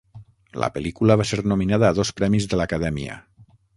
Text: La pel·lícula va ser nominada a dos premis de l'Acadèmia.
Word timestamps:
La 0.61 0.69
pel·lícula 0.77 1.17
va 1.21 1.27
ser 1.31 1.39
nominada 1.51 1.91
a 1.91 1.97
dos 1.99 2.13
premis 2.21 2.49
de 2.55 2.59
l'Acadèmia. 2.63 3.19